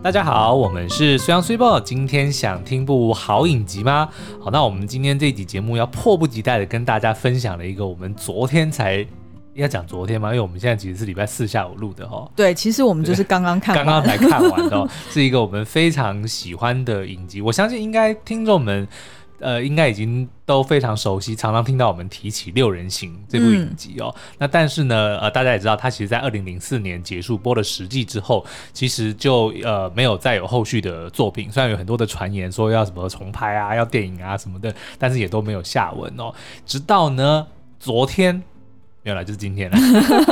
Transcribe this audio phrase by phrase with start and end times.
[0.00, 1.78] 大家好，我们是虽阳虽报。
[1.80, 4.08] 今天想听部好影集吗？
[4.40, 8.98] 好，那我们今天这集节目要迫不及待的跟大家分享了一个我们昨天才
[9.54, 10.28] 应该讲昨天吗？
[10.28, 12.30] 因为我们现在其实是礼拜四下午录的哦。
[12.36, 17.42] 对，其实我们就是刚刚看，刚刚才看完的哦，是一个我们非常喜欢的影集。
[17.42, 18.86] 我相信应该听众们。
[19.40, 24.14] 呃，应该已经都非常熟悉，常常听到我们提起《六人行》这部影集哦。
[24.14, 31.50] 嗯、那但是呢，呃，大家也知道，它其实在二零零四年结束播了十季之后，其实就呃没有再有后续的作品。
[31.50, 36.32] 虽然有很多的传言说要什么重拍啊，要电影啊什么的，但是也都没有下文哦。
[36.66, 37.46] 直到呢
[37.78, 38.42] 昨天。
[39.08, 39.78] 没有了，就是今天了。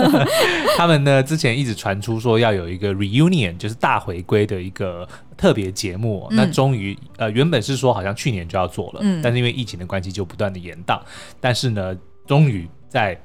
[0.77, 6.27] 他们呢，之前一直传出说要有一个 reunion，就是大回归的一个特别节目。
[6.31, 11.01] 嗯、那终于，呃，原本是说好像去年就要做了，嗯、但是因为疫情的关系就不断的延档。
[11.41, 13.19] 但是呢，终于在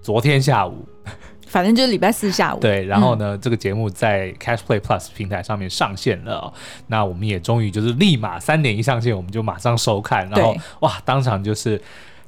[0.00, 0.88] 昨天下午，
[1.46, 2.82] 反正就是礼拜四下午，对。
[2.86, 6.52] 然后呢，嗯、这个节目在 Catch Play Plus 平台上面上线了、哦。
[6.86, 10.26] 那我们也终于就是立马三点一上线，我们就马上收看。
[10.30, 11.78] 然后哇，当场就是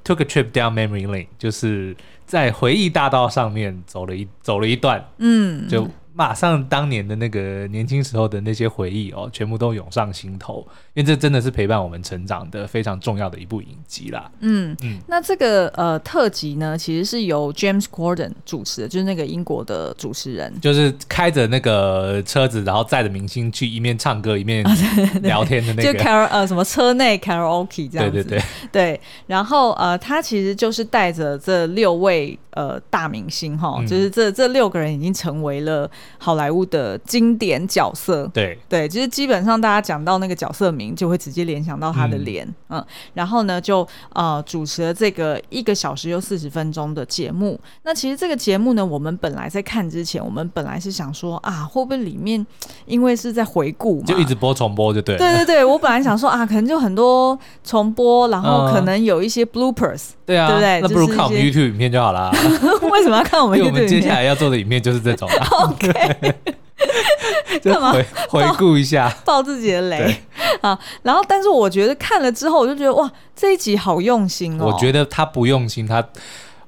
[0.07, 1.97] took a trip down memory lane，就是。
[2.27, 5.89] 在回忆大道上面走了一走了一段，嗯，就。
[6.17, 14.31] 马上当年的那个年轻时候的那些回忆哦，全部都涌上心头，因为这真的是陪伴我们成长的非常重要的一部影集啦。
[14.41, 24.64] 嗯嗯，那这个呃特辑呢，其实是由 James Corden 主持的，就是那个英国的主持人，就是开着那个车子，然后载着明星去一面唱歌一面
[25.22, 28.22] 聊天的那个，就 Car 呃什么车内 Karaoke 这样子。
[28.22, 28.42] 对对对。
[28.72, 35.89] 对，然后呃他其实就是带着这六位呃大明星哈，嗯、就是这这六个人已经成为了。
[36.19, 47.61] 好莱坞的经典角色，对对，就是基本上大家讲到那个角色名，就会直接联想到他的脸，嗯，嗯，然后呢，就呃主持了这个一个小时又四十分钟的节目。
[47.84, 52.45] 那其实这个节目呢，我们本来在看之前，我们本来是想说啊，会不会里面
[52.87, 60.81] 因为是在回顾嘛，就一直播重播就对了，对对对，我本来想说啊，可能就很多重播，然后可能有一些 bloopers，嗯、对啊，对不对？
[60.81, 62.33] 那不如看我们 YouTube 影片就好了。
[62.91, 65.49] 为什么要看我们我们接下来要做的影片就是这种、啊。
[65.65, 66.34] OK。
[67.65, 67.91] 干嘛
[68.29, 70.17] 回顾一下，爆自己的雷对
[70.61, 70.79] 啊！
[71.03, 74.67] 然后，但是我觉得看了之后，我就觉得哇，这一集好用心哦。
[74.67, 76.05] 我觉得他不用心，他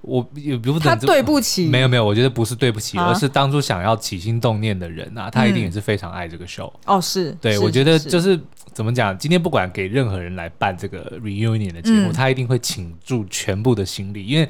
[0.00, 7.00] 我也不他对不起，没有没有，我觉得不是对不起，啊、而是当初想要起心动念的人啊，他一定也是非常爱这个 show、嗯、哦。
[7.00, 8.38] 是，对，是我觉得就是
[8.72, 14.48] 怎么讲，今天不管给任何人来办这个 reunion 的节目，嗯、他一定会倾注全部的心力，因为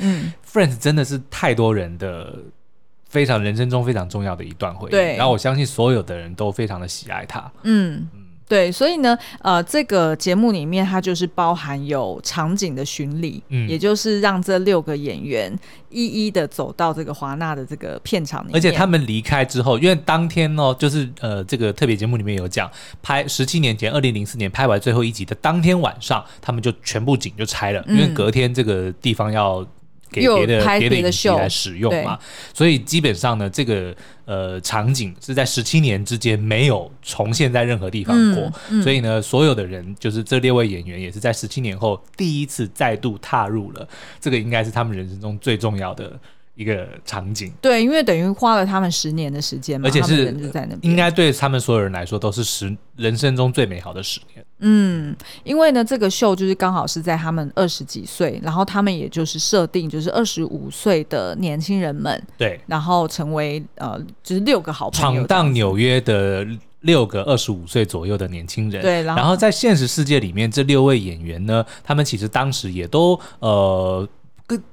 [0.50, 2.34] Friends 真的是太多人的。
[3.10, 5.16] 非常人生中非常重要的一段回忆，对。
[5.16, 7.50] 然后我相信所有的人都非常的喜爱他。
[7.62, 8.06] 嗯。
[8.12, 15.54] 嗯，对，所以呢，呃，这个节目里面它就是包含有场景的巡礼，嗯，也就是让这六个演员
[15.90, 18.56] 一一的走到这个华纳的这个片场里面。
[18.56, 22.70] 而且他们离开之后，因为当天哦，就是呃，这个特别节目里面有讲，
[23.02, 29.66] 拍十七年前，二零零四年拍完最后一集的当天晚上，他们就全部景就拆了，嗯、因为隔天这个地方要。
[30.10, 32.18] 给别的别的影集来使用嘛，
[32.54, 43.88] 所以基本上呢，这个呃场景是在十七年之间没有重现在任何地方过，嗯嗯、所以呢，所有的人就是这六位演员也是在十七年后第一次再度踏入了
[44.20, 46.18] 这个，应该是他们人生中最重要的。
[46.58, 50.36] 一个场景，对，因为等于花了他们十年的时间嘛，而且是
[50.82, 54.44] 应该对他们所有人来说都是十人生中最美好的十年。
[54.58, 55.14] 嗯，
[55.44, 66.44] 因为呢，这个秀就是刚好是在他们二十几岁，然后他们也就是设定就是二十五岁的年轻人们，对，然后成为呃，就是六个好朋友，闯荡纽约的
[66.80, 68.82] 六个二十五岁左右的年轻人。
[68.82, 74.08] 对，然后，然后在现实世界里面，这六位演员呢，他们其实当时也都呃，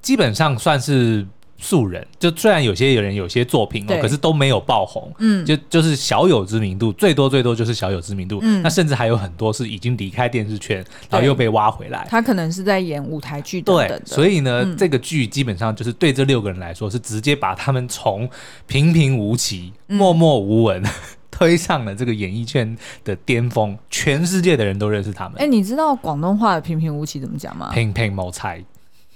[0.02, 1.24] 基本上算是。
[1.58, 18.30] 素人，就虽然有些有人有些作品哦，可是都没有爆红，嗯，就就是小有知名度，最多最多就是小有知名度，嗯，那甚至还有很多是已经离开电视圈，然后又被挖回来，他可能是在演舞台剧等等的，对，所以呢，嗯、这个剧基本上就是对这六个人来说是直接把他们从
[18.68, 20.90] 平平无奇、默默无闻、嗯、
[21.32, 25.36] 推上了这个演艺圈的巅峰，全世界的人都认识他们。
[25.38, 27.72] 哎，你知道广东话的平平无奇怎么讲吗？
[27.74, 28.42] 平平无奇。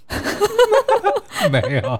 [1.49, 1.99] 没有，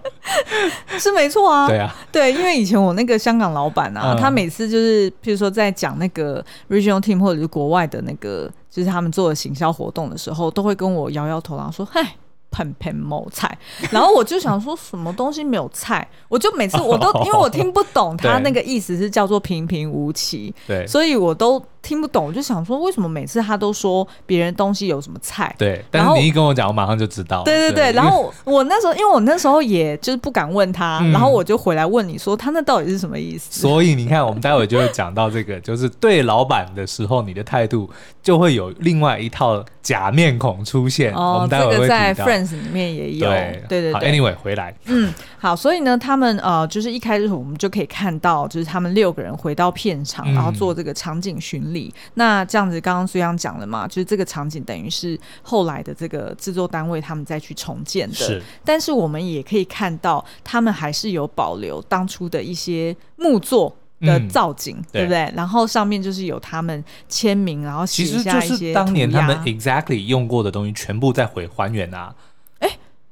[1.00, 1.68] 是没错啊。
[1.68, 12.16] 对啊，对，因为以前我那个香港老板啊，嗯、他每次就是，譬如说在讲那个 regional team 或者是国外的那个，就是他们做的行销活动的时候，都会跟我摇摇头，然后说：“嗨，
[12.52, 13.58] 盆盆某菜。
[13.92, 16.06] ”然后我就想说，什么东西没有菜？
[16.28, 21.64] 我就每次我都 因为我听不懂他那个意思是叫做平平无奇，对，所以我都。
[21.89, 25.53] 听不懂，我就想说，为什么每次他都说别人东西有什么菜？
[25.57, 27.41] 对，但是你一跟我讲，我马上就知道。
[27.44, 33.59] 对对对，然后我那时候，因为我那时候也就是不敢问他，然后我就回来问你说，他那到底是什么意思？
[33.59, 37.89] 所以你看，我们待会就会讲到这个，就是对老板的时候，你的态度
[38.21, 41.12] 就会有另外一套假面孔出现。
[41.15, 43.27] 我们待会会在 Friends 里面也有。
[43.27, 43.94] 对对对。
[43.94, 44.75] Anyway，回来。
[44.86, 51.79] 嗯，好，所以呢，他们呃，就是一开始我们就可以看到，就是他们六个人回到片场，然后做这个场景巡礼。
[52.16, 58.16] 那这样子，刚刚虽然讲了嘛，就是这个场景等于是后来的这个制作单位他们再去重建的。
[58.16, 58.42] 是。
[58.66, 65.31] 但是我们也可以看到，他们还是有保留当初的一些木作的造景，嗯、对不对？
[65.36, 72.16] 然后上面就是有他们签名，然后写下一些当年他们 exactly 用过的东西，全部再回还原啊。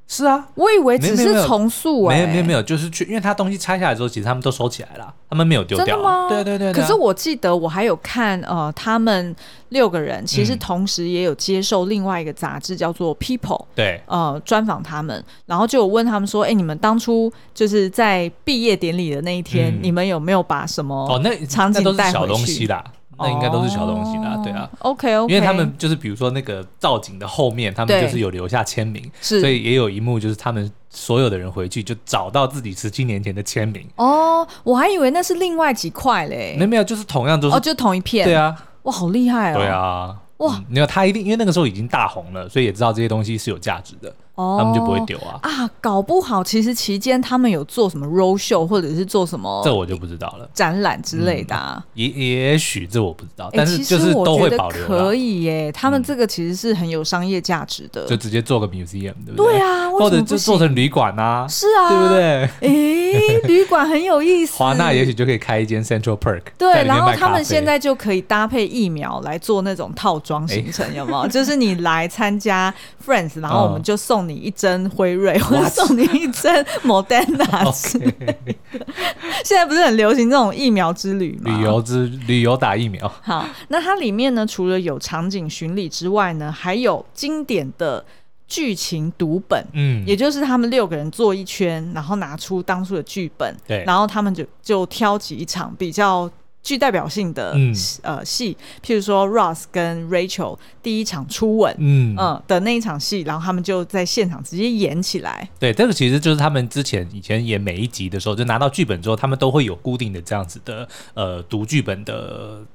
[0.07, 5.86] 是啊，我以为只是重塑哎、欸，没有没有没有，就是去，因为他东西拆下来之后，其实他们都收起来了，他们没有丢掉。
[5.86, 6.30] 真的吗？
[6.30, 6.81] 对对对，对。
[6.81, 9.36] 可是我记得我还有看呃，他们
[9.69, 22.65] 六个人其实同时也有接受另外一个杂志叫做 People，对，呃，专访他们，然后就有问他们说，哎，你们当初就是在毕业典礼的那一天，嗯、你们有没有把什么哦那场景带回去？
[22.65, 22.83] 那
[23.25, 33.88] 应该都是小东西啦，哦、对啊，OK OK，因为他们就是比如说那个造景的后面，他们就是有留下签名，所以也有一幕就是他们所有的人回去就找到自己十七年前的签名。
[33.96, 44.13] 哦，我还以为那是另外几块嘞，没有没有，就是同样都是哦，就同一片，对啊，哇，好厉害哦，对啊，哇，没有他一定因为那个时候已经大红了，所以也知道这些东西是有价值的。
[44.38, 45.68] 他们就不会丢啊啊！
[45.81, 50.48] 搞不好其实期间他们有做什么 roll show，或者是做什么，这我就不知道了。
[50.54, 53.50] 展览之类的，啊，也也许这我不知道。
[53.54, 54.86] 但是就是都会保留。
[54.86, 59.54] 可以耶，他们这个其实是很有商业价值的，就直接做个 museum，对不对？
[59.54, 62.50] 对啊，或者就做成旅馆啊，是啊，对不对？
[62.62, 64.56] 哎， 旅馆很有意思。
[64.57, 71.28] 华纳也许就可以开一间 Central Park，对，然后他们现在就可以搭配疫苗来做那种套装行程，有没有？
[71.28, 72.74] 就是你来参加
[73.06, 77.71] Friends，然后我们就送你一针辉瑞，或者送你一针 Moderna。
[79.44, 81.56] 现在不是很流行这种疫苗之旅吗？
[81.56, 83.07] 旅游之旅游打疫苗。
[83.21, 88.03] 好，那它里面呢，除了有场景巡礼之外呢，还有经典的
[88.47, 89.65] 剧情读本。
[89.74, 96.29] 嗯，也就是他们六个人坐一圈，然后拿出当初的剧本，对，然后他们就就挑几场比较。
[96.68, 105.50] 具代表性的、嗯、呃戏，譬如说 Ross 跟 Rachel 第一场初吻，嗯嗯、呃、的那一场戏，然后他们就在现场直接演起来。
[105.58, 112.66] 对，这个其实就是他们之前以前演每一集的时候，就拿到剧本之后，他们都会有固定的这样子的呃读剧本的。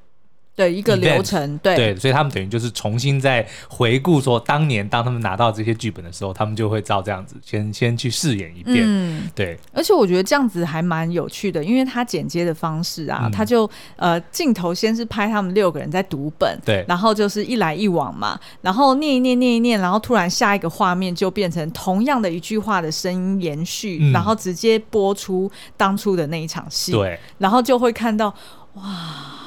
[0.55, 8.85] 对一个流程，对对，所以他们等于就是重新再回顾说，当年当他们拿到这些剧本的时候，他们就会照这样子先先去试演一遍。
[8.87, 9.59] 嗯，对。
[9.73, 28.35] 而且我觉得这样子还蛮有趣的，因为他剪接的方式啊，他就呃镜头先是拍他们六个人在读本，对，然后就是一来一往嘛，然后念一念念一念，然后突然下一个画面就变成同样的一句话的声音延续，然后直接播出当初的那一场戏，对，然后就会看到
[28.75, 29.39] 哇。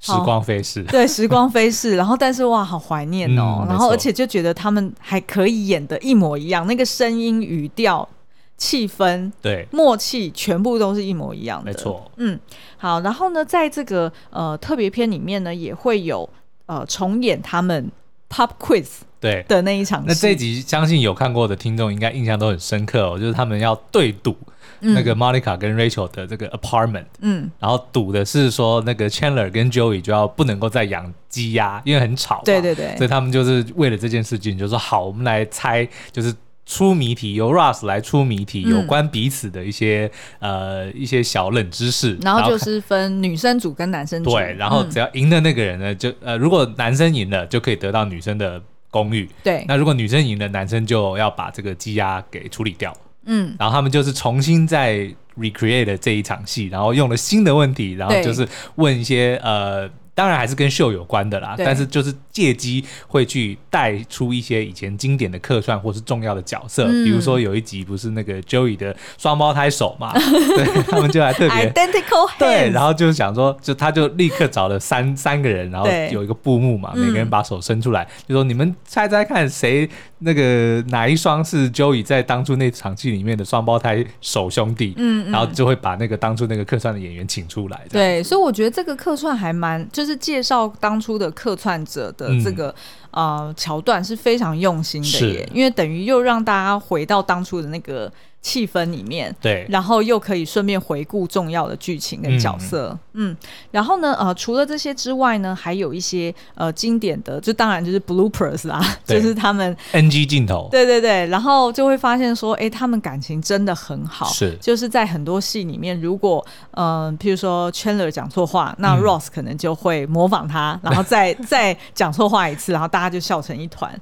[0.00, 1.96] 时光飞逝， 对，时光飞逝。
[1.96, 3.60] 然后，但是哇，好怀念哦。
[3.62, 8.08] 嗯、然后，而且就觉得他们还可以演的一模一样，那个声音、语调、
[8.56, 11.72] 气氛、对，默契，全部都是一模一样的。
[11.72, 12.38] 没错，嗯，
[12.76, 13.00] 好。
[13.00, 16.28] 然后呢，在这个呃特别篇里面呢，也会有
[16.66, 17.90] 呃重演他们
[18.30, 18.86] Pop Quiz
[19.20, 20.04] 对的那一场。
[20.06, 24.36] 那这一集，相信有看过的听众应该印象都很深刻哦，就是他们要对赌。
[24.80, 36.34] 那个 Monica 跟 Rachel 的这个 apartment，嗯，然后赌的是说那个 Chandler 跟 Joey 就要不能够再养鸡鸭，因为很吵，对对对，所以他们就是为了这件事情，就说好，我们来猜，就是
[36.66, 52.94] 出谜题，由 Ross 来出谜题，有关彼此的一些呃一些小冷知识，然后就是分女生组跟男生组，对，然后只要赢的那个人呢，就呃如果男生赢了，就可以得到女生的公寓，对，那如果女生赢了，男生就要把这个鸡鸭给处理掉。
[53.28, 55.08] 嗯，然后他们就是重新再
[55.38, 59.88] recreate 了这一场戏，然后用了新的问题，然后就是问一些呃。
[60.18, 90.07] 当然还是跟秀有关的啦，但是就是借机会去带出一些以前经典的客串或是重要的角色，嗯、比如说有一集不是那个 Joey 的双胞胎手嘛， 对，他们就还特别 identical 对，然后就想说，就他就立刻找了三三个人，然后有一个布幕嘛，每个人把手伸出来，嗯、就说你们猜猜看谁那个哪一双是 Joey 在当初那场戏里面的双胞胎手兄弟，嗯，嗯，然后就会把那个当初那个客串的演员请出来，对，所以我觉得这个客串还蛮就是。
[90.08, 92.74] 是介绍当初的客串者的这个、
[93.10, 98.10] 嗯、呃桥段是非常用心的耶，因为等于又让大家回到当初的那个
[98.40, 103.36] 气氛里面，对，然后又可以顺便回顾重要的剧情跟角色，嗯，嗯，
[103.70, 123.94] 然后呢，呃，除了这些之外呢，还有一些呃经典的，就当然就是 bloopers 啦， 就是他们 NG 镜头，对对对，然后就会发现说，哎，他们感情真的很好，是，就是在很多戏里面，如果嗯、呃，譬如说 Chandler 讲错话，那 Ross 可能就会模仿他，嗯、然后再 再讲错话一次，然后大家就笑成一团，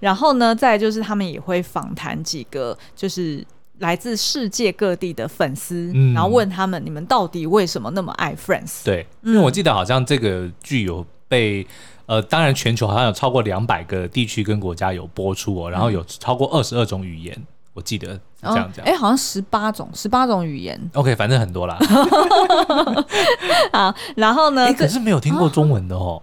[0.00, 3.42] 然后呢，再就是他们也会访谈几个就是。
[3.78, 11.66] 来自世界各地的粉丝，嗯、然后问他们：“你们到底为什么那么爱 Friends？” 对，因为我记得好像这个剧有被
[12.06, 17.36] 呃，当然全球好像有超过两百个地区跟国家有播出哦，然后有超过二十二种语言，
[17.72, 18.86] 我记得是这样讲。
[18.86, 20.80] 哎、哦，好像十八种，十八种语言。
[20.94, 21.76] OK，反正很多啦。
[23.72, 24.72] 好，然后呢？
[24.74, 26.22] 可是没有听过中文的哦。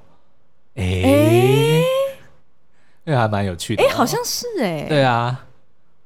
[0.75, 1.11] 哎、啊，
[3.05, 3.85] 这个还蛮有趣的、哦。
[3.85, 4.85] 哎，好像是哎。
[4.87, 5.45] 对啊。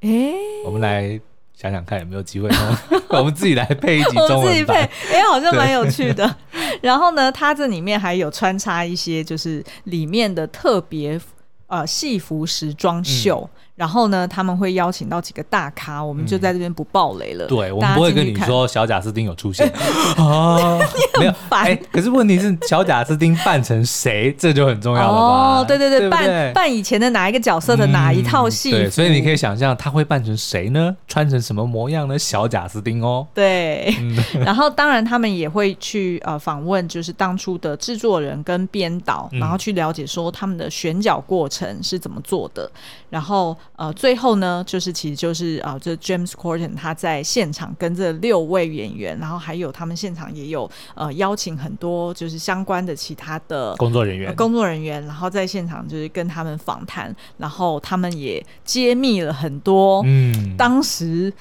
[0.02, 0.34] 哎，
[0.66, 1.22] 我们来。
[1.66, 2.50] 想想看有没有机会？
[3.10, 4.44] 我们自己来配一集中文版。
[4.44, 6.36] 我自己配，哎、欸，好像蛮有趣的。
[6.82, 11.20] 然后呢，它这里面还有穿插一些，就是里面的特别
[11.68, 13.50] 呃戏服时装秀。
[13.78, 17.46] 嗯然后呢，他们会邀请到几个大咖，我们就在这边不爆雷了。
[17.46, 19.70] 嗯、对，我们不会跟你说小贾斯汀有出现
[20.16, 20.80] 啊，
[21.20, 21.34] 没有。
[21.50, 25.60] 哎，可是问题是小贾斯汀扮成谁，这就很重要了吧？
[25.60, 28.72] 哦，对对对，对对扮扮以前的哪一个角色的哪一套戏、嗯？
[28.72, 30.96] 对，所以你可以想象他会扮成谁呢？
[31.10, 32.18] 穿成什么模样呢？
[32.18, 33.28] 小贾斯汀哦。
[33.34, 34.16] 对，嗯、
[34.46, 42.72] 然后当然他们也会去呃访问，就是当初的制作人跟编导，然后去了解说他们的选角过程是怎么做的，
[43.16, 43.56] 然后。
[43.78, 61.32] 呃，最后呢，就是其实就是啊，这、呃、James Corden 他在现场跟这六位演员，然后还有他们现场也有呃邀请很多就是相关的其他的工作人员、呃，工作人员，然后在现场就是跟他们访谈，然后他们也揭秘了很多嗯当时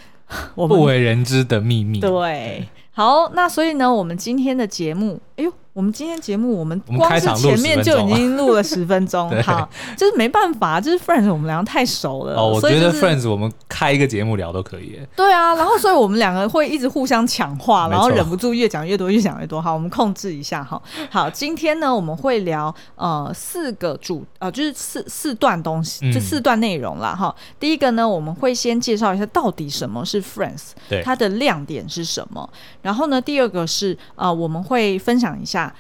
[0.57, 2.01] 我们不为人知的秘密。
[2.01, 5.53] 对，好，那所以呢，我们今天的节目，哎呦。
[5.75, 12.37] 我们今天节目，我们光是前面就已经录了十分钟， 好，就是没办法，就是 Friends，我们两个太熟了。
[12.37, 15.01] 哦，我觉得 Friends，、我们开一个节目聊都可以。
[15.17, 19.61] 对啊，然后所以我们两个会一直互相抢话，然后忍不住越讲越多，越讲越多。
[19.61, 20.81] 好，我们控制一下哈。
[21.11, 27.17] 好，今天呢，我们会聊呃四个主呃，就是四四段东西，这四段内容啦。
[27.17, 27.55] 哈、嗯。
[27.59, 32.49] 第一个呢，我们会先介绍一下到底什么是 Friends，对，它的亮点是什么。
[32.81, 35.75] 然后呢，第二个是呃，我们会分享一下。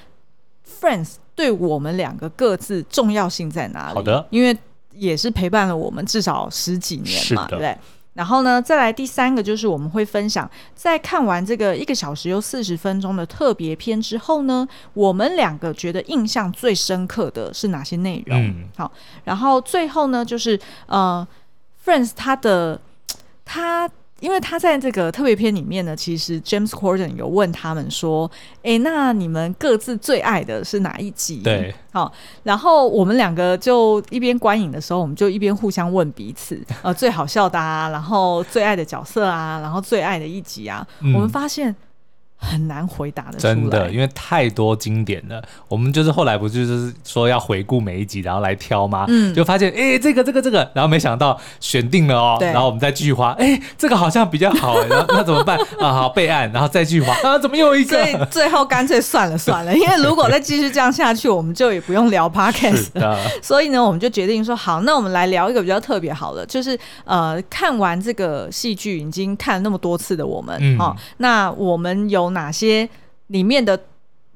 [0.80, 3.94] Friends 对我们两个各自重要性在哪里？
[3.94, 4.56] 好的，因为
[4.92, 7.76] 也是陪伴了我们至少十几年嘛，对不对？
[8.14, 18.38] 然后呢，再来第三个就是我们会分享，在看完这个一个小时又四十分钟的特别篇之后呢，我们两个觉得印象最深刻的是哪些内容？
[18.40, 18.90] 嗯，好，
[19.24, 21.26] 然后最后呢，就是呃
[21.84, 22.80] ，Friends 他的
[23.44, 23.88] 他。
[24.24, 28.30] 因为他在这个特别篇里面呢，其实 James Corden 有问他们说
[28.64, 32.10] ：“哎，那你们各自最爱的是哪一集？”对，好，
[32.42, 41.76] 然后我们两个就一边观影的时候，我们就一边互相问彼此，呃，最好笑的啊，然后最爱的角色啊，然后最爱的一集啊，嗯、我们发现。
[42.44, 45.42] 很难回答的，真的，因为太多经典了。
[45.68, 49.06] 我们就是后来不就是说要回顾每一集，然后来挑吗？
[49.08, 55.92] 嗯，就发现哎，这个这个这个，然后没想到选定了哦，然后我们再继续划，哎，这个好像比较好，然后 那怎么办啊？
[55.94, 57.38] 好备案，然后再继续划啊？
[57.38, 57.96] 怎么又一个？
[57.96, 63.18] 所以最后干脆算了算了，因为如果再继续这样下去，我们就也不用聊 Podcast 了。
[63.42, 72.33] 所以呢，我们就决定说好，那我们来聊一个比较特别好的，就是呃，看完这个戏剧已经看了那么多次的我们，嗯，哦，那我们有。
[72.34, 72.86] 哪些
[73.28, 73.80] 里面的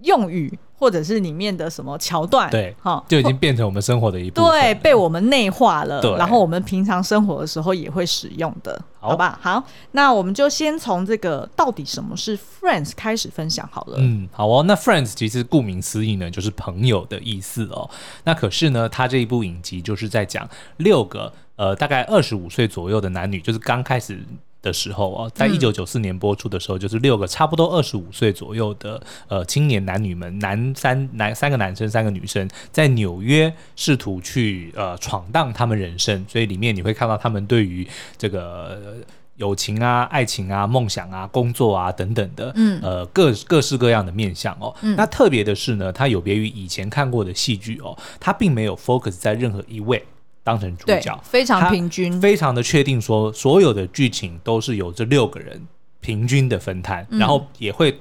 [0.02, 6.00] 用语，或者是里面的什么桥段，对，哈，就已经变成我们生活的一部分，对，被我们内化了。
[6.16, 9.36] 然后我们平常生活的时候也会使用的，好吧？
[9.42, 13.96] 好，那我们就先从这个到底什么是 Friends 开始分享好了。
[13.98, 14.62] 嗯，好哦。
[14.62, 17.90] 那 Friends 其实顾名思义呢，就是朋友的意思哦。
[18.22, 24.24] 那可是呢，他这一部影集就是在讲六个呃，大概二十五岁左右的男女，就是刚开始。
[24.60, 37.86] 的时候啊，在一九九四年播出的时候，嗯、就是六个差不多二十五岁左右的呃青年男女们，男三男三个男生三个女生，在纽约试图去呃闯荡他们人生，所以里面你会看到他们对于
[38.16, 38.94] 这个、呃、
[39.36, 44.74] 友情啊、爱情啊、梦想啊、工作啊等等的，嗯呃各各式各样的面相哦。
[44.82, 50.04] 嗯、那特别的是呢，它有别于以前看过的戏剧哦，它并没有 focus 在任何一位。
[50.48, 55.60] 当成主角，非常平均，非常的确定说，所有的剧情都是由这六个人
[56.00, 57.94] 平均的分摊，嗯、然后也会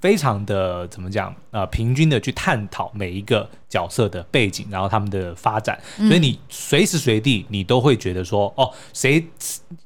[0.00, 9.26] 非常的怎么讲呃，平均的去探讨每一个角色的背景，然后他们的发展，所以你随时随地你都会觉得说，哦，谁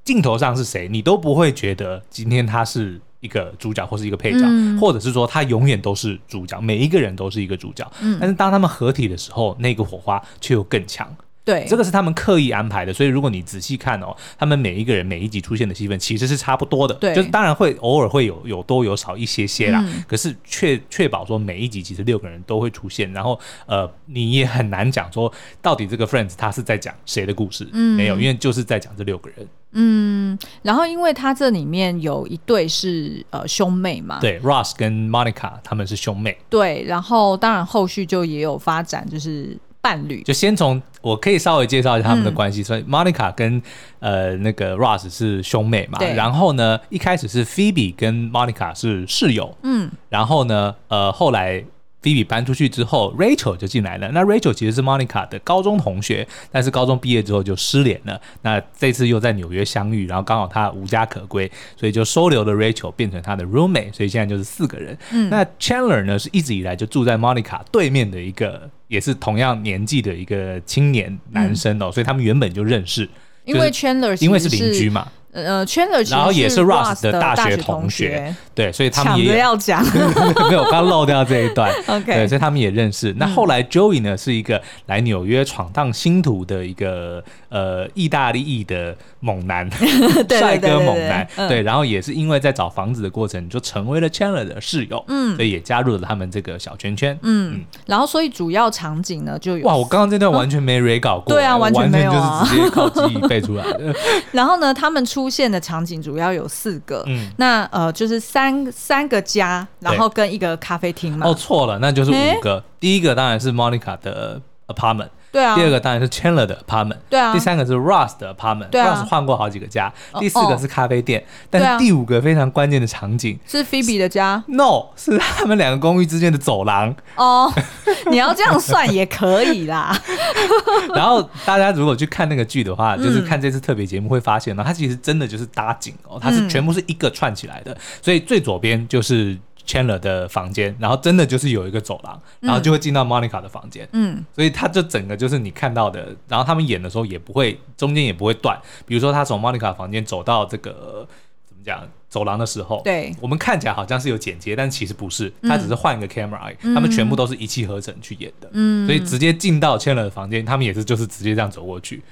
[0.04, 7.90] 镜头上是谁，你都不会觉得今天他是一个主角或是一个配角，嗯、或者是说他永远都是主角，每一个人都是一个主角。
[8.02, 11.08] 嗯、但是当他们合体的时候，那个火花却又更强。
[11.44, 39.58] 对，这个是他们刻意安排的，所以如果你仔细看哦，他们每一个人每一集出现的戏份其实是差不多的，对，就是当然会偶尔会有有多有少一些些啦，嗯、可是确确保说每一集其实六个人都会出现，然后呃，你也很难讲说到底这个 Friends 他是在讲谁的故事，嗯，没有，因为就是在讲这六个人，嗯，然后因为他这里面有一对是呃兄妹嘛，对，Ross 跟 Monica 他们是兄妹，对，然后当然后续就也有发展，就是。
[39.82, 40.22] 伴侣。
[40.22, 43.60] 就先从我可以稍微介绍一下他们的关系，嗯、所以 Monica 跟
[44.00, 51.62] 呃那个 Ross 是兄妹嘛，然后呢一开始是 Phoebe 跟 Monica 是室友，嗯，然后呢呃后来。
[52.02, 54.10] 菲比搬出去之后，Rachel 就进来了。
[54.12, 58.20] 那 Rachel 其实是 Monica 的高中同学，但是高中毕业之后就失联了。
[58.42, 63.92] 那这次又在纽约相遇，然后刚好他无家可归，所以就收留了 Rachel 变成他的 roommate。
[63.92, 64.98] 所以现在就是四个人。
[65.12, 73.08] 嗯，那 Chandler 呢是一直以来就住在 Monica 对面的一个，也是同样年纪的一个青年男生哦，嗯、所以他们原本就认识，
[73.44, 75.06] 因为 Chandler 因为是邻居嘛。
[75.32, 79.82] 呃，Chandler 然后也是 Ross 的大学同学，对，所以他们也要讲，
[80.50, 81.72] 没有，刚漏掉这一段。
[81.88, 83.14] OK，对，所以他们也认识。
[83.16, 89.66] 那后来 Joey 呢，是一个来纽约闯荡星途的一个呃意大利裔的猛男，
[90.28, 91.26] 帅哥猛男。
[91.48, 97.18] 对，然后也是因为在找房子的过程，就成为了 Chandler 的室友，嗯，所以也加入了他们这个小圈圈。
[97.22, 103.94] 嗯，然后所以主要场景呢，就有哇，我刚刚这段完全没 re 稿过，对啊，完全没有啊，就是直接靠记忆背出来的。
[104.32, 105.21] 然后呢，他们出。
[105.22, 111.28] 出现的场景主要有四个，嗯，那呃就是三三个家，然后跟一个咖啡厅嘛。
[111.28, 112.56] 哦，错了，那就是五个。
[112.56, 115.10] 欸、第一个当然是 Monica 的 apartment。
[115.32, 126.94] 对啊，第二个当然是 Chandler 的 apartment，对啊，第三个是 Ross 的 apartment，对啊，Ross 换过好几个家，第四个是咖啡店，但是第五个非常关键的场景是 Phoebe 的家，No，是他们两个公寓之间的走廊。
[127.16, 127.50] 哦，
[128.10, 129.98] 你要这样算也可以啦。
[130.94, 139.38] 然后大家如果去看那个剧的话，就是看这次特别节目会发现呢，它其实真的就是搭景哦，它是全部是一个串起来的，所以最左边就是。
[139.66, 143.88] Chandler 的房间，然后真的就是有一个走廊，然后就会进到 Monica 的房间。
[143.92, 148.58] 嗯，所以他就整个就是你看到的，然后他们演的时候也不会中间也不会断。
[148.86, 151.06] 比如说他从 Monica 房间走到这个
[151.46, 156.56] 怎么讲走廊的时候，对，我们看起来好像是有剪接，但其实不是，他只是换一个 camera 而已。
[156.74, 158.50] 他们全部都是一气呵成去演的。
[158.52, 162.02] 嗯，所以直接进到 Chandler 的房间，他们也是就是直接这样走过去。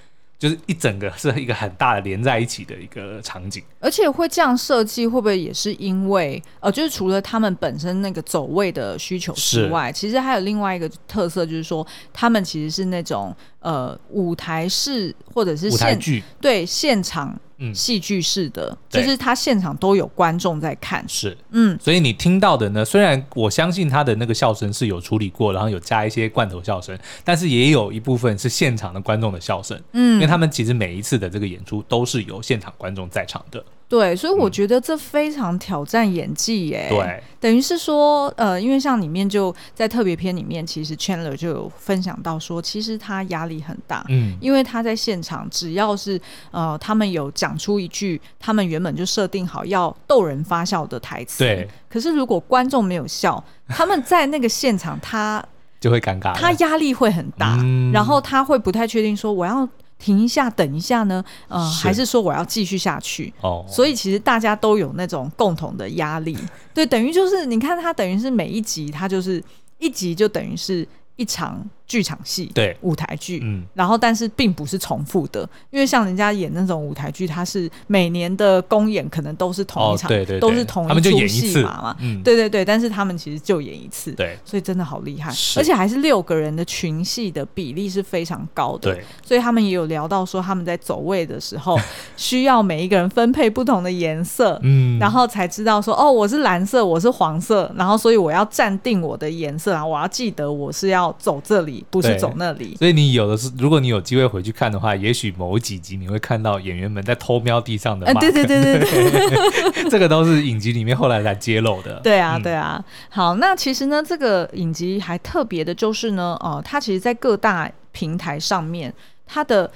[0.40, 17.38] 就是一整个是一个很大的连在一起的一个场景，而且会这样设计，会不会也是因为呃，就是除了他们本身那个走位的需求之外，其实还有另外一个特色，就是说他们其实是那种呃舞台式或者是现舞台剧对现场。
[17.60, 19.02] 嗯，戏剧式的，对。
[19.02, 33.62] 就是他现场都有观众在看，是，嗯，所以你听到的呢，虽然我相信他的那个笑声是有处理过，然后有加一些罐头笑声，但是也有一部分是现场的观众的笑声，嗯，因为他们其实每一次的这个演出都是有现场观众在场的。
[33.90, 36.86] 对，所以我觉得这非常挑战演技耶。
[36.88, 46.20] 对，等于是说，呃，因为像里面就在特别篇里面，其实 Chandler 就有分享到说，其实他压力很大，嗯，因为他在现场，只要是
[46.52, 55.44] 呃，他们有讲出一句他们原本就设定好要逗人发笑的台词，对，可是如果观众没有笑，他们在那个现场他
[55.80, 59.68] 就会尴尬，他压力会很大，嗯，然后他会不太确定说我要。
[60.00, 61.22] 停一下，等一下呢？
[61.46, 63.32] 呃，是还是说我要继续下去？
[63.42, 66.36] 哦，所以其实大家都有那种共同的压力，
[66.74, 69.40] 对，等于就是你看，他等于是每一集，他就是
[69.78, 71.64] 一集就等于是一场。
[71.90, 72.76] 剧场戏，对。
[72.82, 91.76] 舞台剧，嗯，然后但是并不是重复的，因为像人家演那种舞台剧，它是每年的公演可能都是同一场，对对对，都是同一出戏嘛嘛，嗯，对对对，但是他们其实就演一次，对，所以真的好厉害，而且还是六个人的群戏的比例是非常高的，对，所以他们也有聊到说他们在走位的时候
[92.16, 101.79] 需要每一个人分配不同的颜色，嗯，然后才知道说哦，我是蓝色，我是黄色，然后所以我要暂定我的颜色然后，我要记得我是要走这里。
[101.88, 108.06] 不是走那里，所以你有的是，如果你有机会回去看的话，也许某几集你会看到演员们在偷瞄地上的。
[108.06, 112.00] 嗯，对对对对对， 这个都是影集里面后来才揭露的。
[112.00, 112.84] 对啊，对啊。
[113.08, 118.92] 好，那其实呢，这个影集还特别的就是呢，哦、呃，它其实在各大平台上面，
[119.26, 119.70] 它的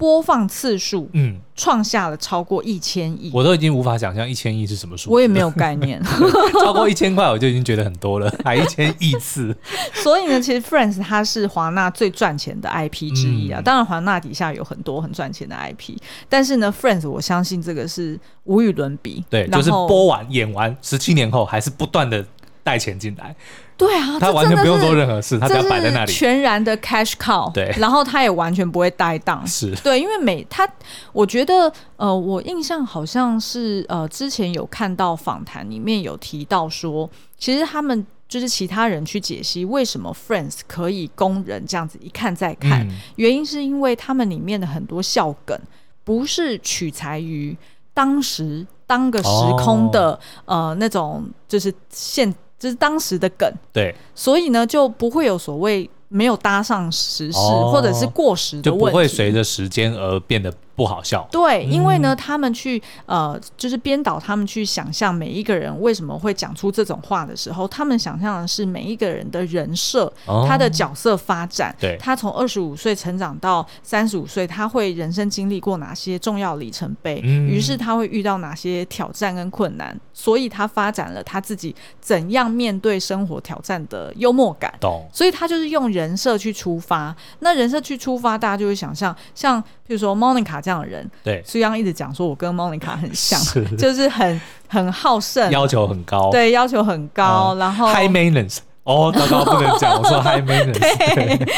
[0.00, 3.30] 播放次数，嗯，创下了超过一千亿。
[3.34, 6.02] 我都已经无法想象一千亿是什么数，我也没有概念。
[6.64, 9.54] 超过一千块我就已经觉得很多了， 还一千亿次。
[9.92, 13.60] 所以呢，其实 Friends 它是华纳最赚钱的 IP 之一啊。
[13.60, 15.98] 嗯、当然，华纳底下有很多很赚钱的 IP，
[16.30, 19.22] 但是呢，Friends 我相信这个是无与伦比。
[19.28, 22.24] 对，就是播完演完，十七年后还是不断的
[22.62, 23.34] 带钱进来。
[23.76, 27.50] 对啊，他完全不用做任何事，他只要摆在那里，全然的 cash cow。
[27.52, 29.46] 对，然后他也完全不会呆档。
[29.46, 30.68] 是对，因为每他，
[31.14, 45.58] 我觉得，呃，我印象好像是，呃，之前有看到访谈里面有提到说，其实他们就是其他人去解析为什么 Friends 可以供人这样子一看再看，嗯、原因是因为他们里面的很多笑梗
[46.04, 47.56] 不是取材于
[47.94, 50.12] 当时当个时空的、
[50.44, 52.34] 哦、呃那种，就是现。
[52.60, 60.52] 就是当时的梗，对，所以呢就不会有所谓没有搭上时事、哦、或者是过时的问题，就不会随着时间而变得。
[60.80, 89.62] 不好笑，对，因为呢，他们去呃，就是编导他们去想象每一个人为什么会讲出这种话的时候，他们想象的是每一个人的人设，哦、他的角色发展，对，他从二十五岁成长到三十五岁，他会人生经历过哪些重要里程碑，嗯、于是他会遇到哪些挑战跟困难，所以他发展了他自己怎样面对生活挑战的幽默感，懂，所以他就是用人设去出发，那人设去出发，大家就会想象像。
[89.90, 93.64] 比如说 Monica 这样的人，对，苏央一直讲说，我跟 Monica 很像，是。
[93.76, 101.48] 就是很很好胜，要求很高，对，要求很高，嗯、然后 High maintenance，哦，糟糕，不能讲，我说 High maintenance，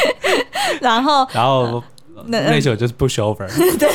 [0.81, 1.83] 然后然后
[2.25, 3.45] 那首就是 push over，
[3.77, 3.87] 对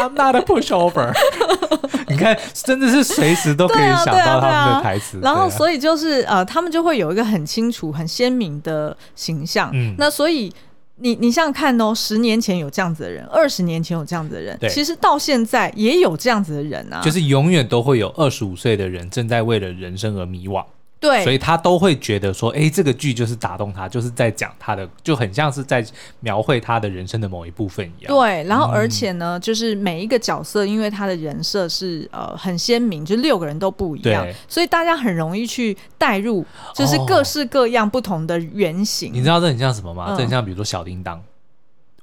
[0.00, 1.12] ，I'm not a push over，
[2.06, 10.54] 你看，真的是随时都可以想到他们的台词，然后所以就是呃，他们就会有一个很清楚、很鲜明的形象，嗯，那所以。
[10.98, 20.64] 你你想想看哦，十年前有这样子的人，二十年前有这样子的人，其实到现在也有这样子的人啊，就是永远都会有二十五岁的人正在为了人生而迷惘。
[20.98, 25.84] 对，所以他都会觉得说，哎，这个剧就是打动他，就是在讲他的，就很像是在
[26.20, 28.12] 描绘他的人生的某一部分一样。
[28.12, 39.10] 对，然后而且呢，嗯、就是每一个角色，因为他的人设是呃很鲜明，就六个人都不一样，所以大家很容易去带入，就是各式各样不同的原型。
[39.10, 40.06] 哦、你知道这很像什么吗？
[40.08, 41.22] 嗯、这很像比如说小叮当，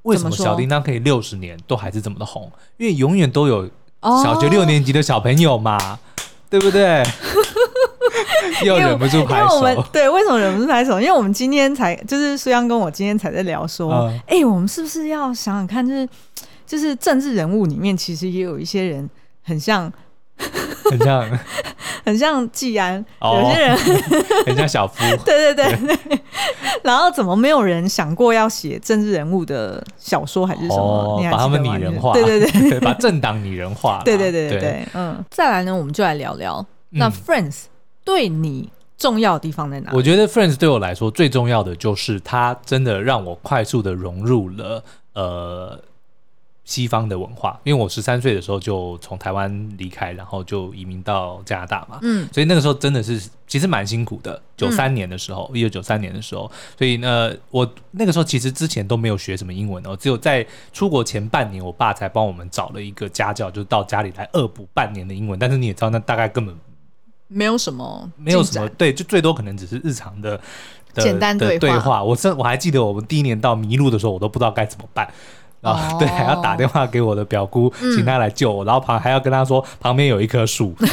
[0.03, 2.51] 为什么小叮当可以六十年都还是这么的红？
[2.77, 3.67] 因为永远都有
[4.23, 5.97] 小学六年级的小朋友嘛，哦、
[6.47, 7.01] 对不对？
[8.63, 10.99] 又忍不住拍手，因为我们对，为什么忍不住拍手？
[10.99, 13.91] 因为我们今天才就是苏央跟我今天才在聊说，
[14.27, 16.07] 哎、嗯欸，我们是不是要想想看，就是
[16.65, 19.09] 就是政治人物里面，其实也有一些人
[19.43, 19.91] 很像，
[20.89, 21.39] 很像，
[22.05, 23.77] 很像季安，哦、有些人
[24.45, 24.95] 很像小夫，
[25.25, 26.19] 对对对
[26.83, 30.75] 然后怎么没有人想过要写政治人物的小说还是什么？
[30.75, 35.23] 哦、把他们拟人化，对对对，对，把政党拟人化，对对对对对，嗯。
[35.29, 36.65] 再来呢，我们就来聊聊。
[36.89, 37.63] 那 Friends。
[38.03, 39.91] 对你重要的地方在哪？
[39.93, 45.79] 我觉得 Friends 对我来说最重要的就是它真的让我快速的融入了呃
[46.63, 54.41] 西方的文化，因为我十三岁的时候就从台湾离开，然后就移民到加拿大嘛，嗯，所以那个时候真的是其实蛮辛苦的。
[54.55, 65.37] 九三年的时候，一九九三年的时候，所以呢，我那个时候其实之前都没有学什么英文哦，只有在出国前半年，我爸才帮我们找了一个家教，就是到家里来恶补半年的英文。
[65.37, 66.55] 但是你也知道，那大概根本。
[67.33, 70.39] 没有什么，没有什么，对，就最多可能只是日常的，
[70.93, 71.59] 的简单对话。
[71.59, 72.03] 对话。
[72.03, 75.07] 我真我还记得我们第一年到迷路的时候，我都不知道该怎么办。
[75.61, 80.75] 啊， 对，还要打电话给我的表姑，请他来救我，然后旁还要跟他说旁边有一棵树，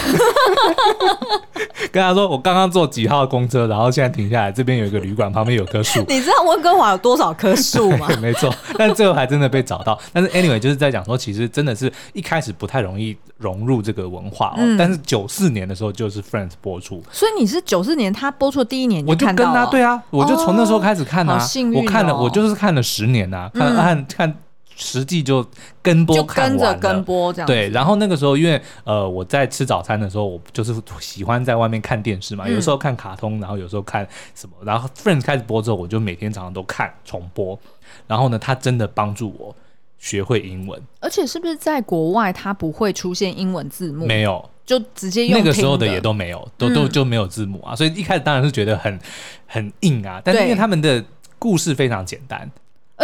[1.90, 6.04] 跟他说我刚刚坐几号公车，然后现在停下来，这边有一个旅馆，旁边有棵树。
[6.08, 8.06] 你知道温哥华有多少棵树吗？
[8.22, 8.48] 没错，
[8.78, 9.98] 但最后还真的被找到。
[10.12, 14.76] 但是 anyway 就是在讲说，其实真的是一开始不太容易融入这个文化哦。
[14.78, 24.36] 但是九四年的时候就是 Friends 播出，所以你是九四年他播出的第一年，我就跟他对啊，我就从那时候开始看啊，我看了我就是看了十年啊，看看看。
[24.82, 25.44] 实际就
[25.82, 27.46] 跟播看完了，就跟着跟播这样。
[27.46, 37.58] 对，然后那个时候，因为呃，我在吃早餐的时候，我就是喜欢在外面看电视嘛，有时候看卡通，然后有时候看什么，然后 Friends 开始播之后，我就每天早上都看重播。
[38.06, 39.54] 然后呢，他真的帮助我
[40.00, 40.82] 学会英文。
[40.98, 44.04] 而且是不是在国外它不会出现英文字幕？
[44.06, 47.76] 没有，就直接用那个时候的也都没有，都都就没有字幕啊。
[47.76, 48.98] 所以一开始当然是觉得很
[49.46, 51.04] 很硬啊，但是因为他们的
[51.38, 52.50] 故事非常简单。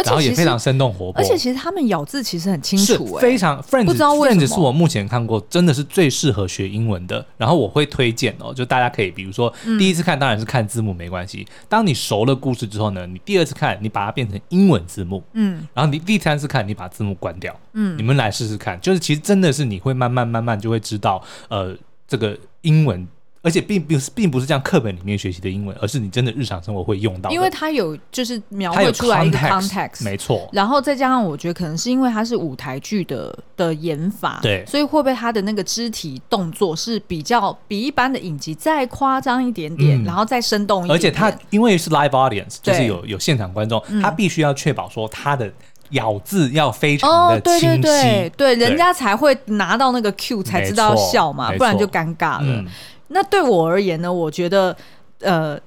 [0.05, 7.25] 然后也非常生动活泼，而且其实他们咬字其实很清楚，欸，非常 Friends，不知道为什么 Friends 是我目前看过真的是最适合学英文的。
[7.37, 21.75] 然后我会推荐哦，就大家可以比如说第一次看当然是看字幕没关系，嗯、当你熟了故事之后呢，你第二次看你把它变成英文字幕，嗯，然后你第三次看你把字幕关掉，嗯，你们来试试看，就是其实真的是你会慢慢慢慢就会知道，呃，
[22.07, 23.07] 这个英文。
[23.41, 27.29] 而且并不是并不是像课本里面学习的英文，而是你真的日常生活会用到。
[27.29, 30.49] 因为它有就是描绘出来一个 context，, 没错。
[30.51, 40.99] 然后再加上我觉得可能是因为它是舞台剧的的演法，对，所以会不会它的那个肢体动作是比较比一般的影集再夸张一点点，嗯、然后再生动一点点。
[40.99, 45.51] 而且它因为是 live audience，就是有有现场观众，他必须要确保说他的
[45.91, 52.43] 咬字要非常的清晰，哦、对对对，对，人家才会拿到那个 cue 才知道要笑嘛，不然就尴尬了。
[52.43, 52.65] 嗯
[53.09, 54.75] 那对我而言呢，我觉得，
[55.19, 55.59] 呃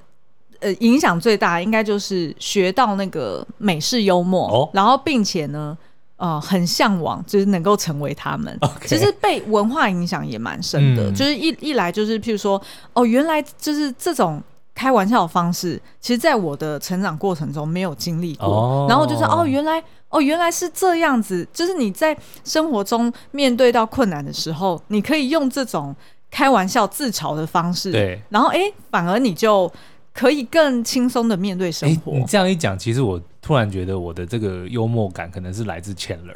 [0.59, 5.75] 呃，影响最大应该就是学到那个美式幽默，哦、然后并且呢，
[6.17, 8.55] 呃，很向往就是能够成为他们。
[8.85, 12.61] 其实被文化影响也蛮深的，嗯、就是一一来就是譬如说，
[12.93, 14.39] 哦，原来就是这种
[14.75, 18.47] 开玩笑的方式，其实在我的成长过程中没有经历过。
[18.47, 25.95] 哦、然后就是哦，原来哦原来是这样子，就是你在生活中面对到困难的时候，你可以用这种。
[26.31, 29.71] 开玩笑自嘲的方式，对，然后哎，反而你就
[30.13, 32.13] 可以更轻松的面对生活。
[32.13, 36.33] 你这样一讲，其实我突然觉得我的这个幽默感可能是来自 Chandler，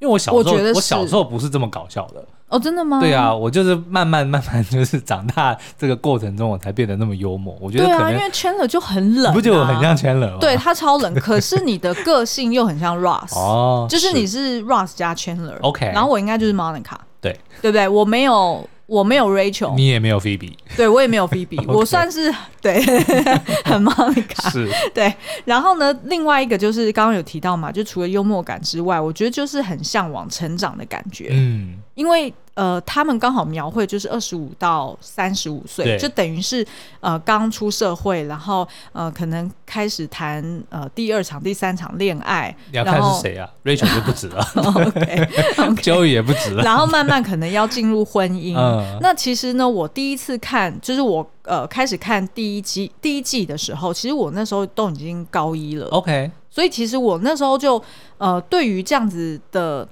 [0.00, 3.00] 因为我小时候我，我小时候不是这么搞笑的哦，真的吗？
[3.00, 7.56] 对啊，我就是慢慢慢慢就是长大这个过程中，我才变得那么幽默。
[7.60, 10.38] 我觉得对啊，因为 Chandler 就很冷，啊，不就很像 Chandler 吗？
[10.40, 17.88] 对他超冷，可是你的个性又很像 Ross 哦，就是你是 Ross 加 Chandler，OK，然后我应该就是 Monica，对对不对？
[17.88, 18.68] 我没有。
[18.86, 22.80] 我没有 Rachel，你也没有 Phoebe，对，我也没有 Phoebe，Okay 我算是对
[23.66, 25.12] 很 Monica，是，对。
[25.44, 32.32] 然后呢，另外一个就是刚刚有提到嘛，就除了幽默感之外，我觉得就是很向往成长的感觉，嗯，因为。
[32.56, 36.66] 呃，他们刚好描绘就是二十五到三十五岁，就等于是
[37.00, 42.56] 呃刚出社会，然后呃可能开始谈呃第二场、第三场恋爱。
[42.72, 46.62] 你要看是谁啊？Rachel 就不止了， OK，Joey 也不止了。
[46.62, 48.56] 然后慢慢可能要进入婚姻。
[48.56, 55.86] 嗯、那其实呢，我第一次看，就是我呃开始看第一季第一季的时候，其实我那时候都已经高一了。
[55.88, 57.82] OK，所以其实我那时候就
[58.16, 59.86] 呃对于这样子的。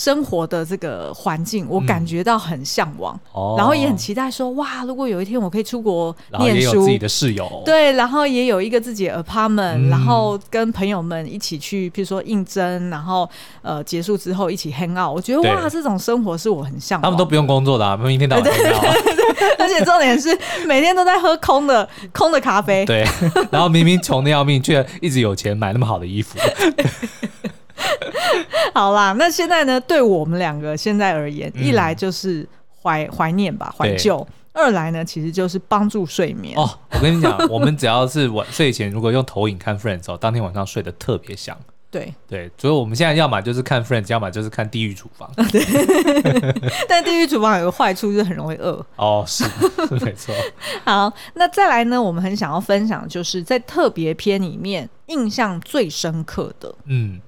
[0.00, 3.20] 生活的这个环境，我感觉到很向往，
[3.58, 13.28] 然后也很期待说，哇，如果有一天我可以出国念书，也有自己的室友，对，然后也有一个自己的 apartment，、嗯、然后跟朋友们一起去，比如说应征，然后
[13.60, 17.02] 呃结束之后一起 hang out，我觉得哇，这种生活是我很向往。
[17.02, 18.96] 他们都不用工作的、啊，他们一天到晚 hang out，
[19.58, 20.34] 而且重点是
[20.66, 23.06] 每天都在喝空的空的咖啡，对，
[23.50, 26.38] 然后明明穷的要命，却一直有钱买那么好的衣服。
[28.74, 29.80] 好啦，那现在呢？
[29.80, 32.46] 对我们两个现在而言，嗯、一来就是
[32.82, 36.56] 怀怀念吧，怀旧；二来呢，其实就是帮助睡眠。
[36.58, 41.56] 哦，我跟你讲， 我们只要是晚睡前，如果用投影看 Friends 哦，当天晚上睡得特别香。
[41.92, 45.28] 对对，所以我们现在要么就是看 Friends，要么就是看地狱厨房。
[45.50, 45.60] 对，
[46.88, 48.86] 但地狱厨房有个坏处，就是很容易饿。
[48.94, 49.42] 哦，是
[49.88, 50.32] 是没错。
[50.84, 52.00] 好，那再来呢？
[52.00, 56.72] 我们很想要分享，就是在特别篇里面印象最深刻的。
[56.84, 57.20] 嗯。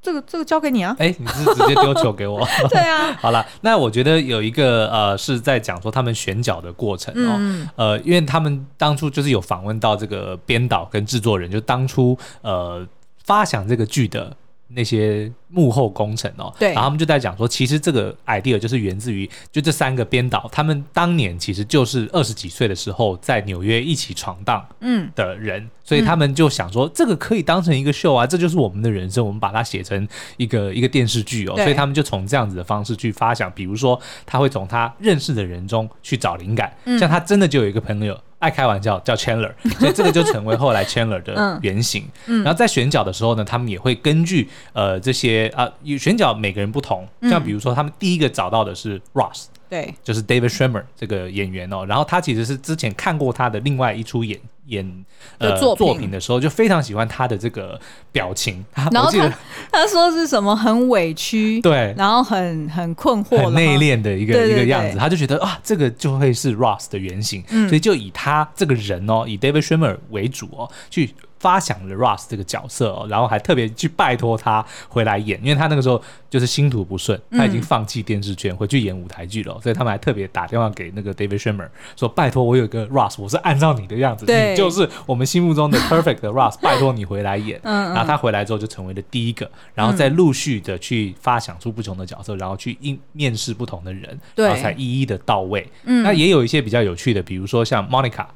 [0.00, 0.94] 这个这个交给你啊！
[0.98, 2.46] 哎，你是直接丢球给我？
[2.70, 3.12] 对啊。
[3.20, 7.36] 好了，那我觉得有一个呃，是在讲说他们选角的过程哦。
[7.38, 12.86] 嗯、呃，因为他们当初就是有访问到这个编导跟制作人，就当初呃
[13.24, 14.34] 发想这个剧的
[14.68, 16.54] 那些幕后工程哦。
[16.58, 16.68] 对。
[16.68, 25.62] 然后他们就在讲说，其实这个 idea 就是源自于就这三个编导，他们当年其实就是二十几岁的时候在纽约一起闯荡嗯的人。
[25.62, 31.54] 嗯所以他们就想说，这个可以当成一个秀啊，这就是我们的人生，我们把它写成一个一个电视剧哦。
[31.56, 42.08] 所以他们就从这样子的方式去发想，比如说他会从他认识的人中去找灵感，嗯、像他真的就有一个朋友爱开玩笑叫 Chandler，所以这个就成为后来 Chandler 的 原型。
[42.26, 49.46] 嗯、然后在选角的时候呢，他们也会根据呃这些啊、呃、选角每个人不同，像比如说他们第一个找到的是 Ross。
[49.68, 55.04] 对，就是 David Schwimmer 这个演员哦，然后他其实是之前看过他的另外一出演演
[55.38, 57.80] 呃作品，的时候，就非常喜欢他的这个
[58.12, 58.64] 表情。
[58.92, 59.32] 然后他
[59.72, 87.60] 他说是什么很委屈， 对，然后很很困惑、很内敛的一个一个样子，他就觉得啊，这个就会是 Ross 的原型，嗯、所以就以他这个人哦，以 David Schwimmer 为主哦，去发想了 Ross 这个角色哦，然后还特别去拜托他回来演，因为他那个时候就是星途不顺，他已经放弃电视圈，回去演舞台剧了，嗯、所以他们还特别打电话给那个 David Schwimmer 说：“拜托，我有一个 Ross，我是按照你的样子，你就是我们心目中的 perfect 的 Ross，拜托你回来演。
[87.62, 95.66] 嗯”然后他回来之后就成为了第一个，然后再陆续的去发想出不同的角色，然后去应面试不同的人，然后才一一的到位。
[95.84, 98.26] 嗯，那也有一些比较有趣的，比如说像 Monica。